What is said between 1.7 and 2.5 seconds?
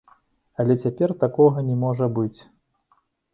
можа быць.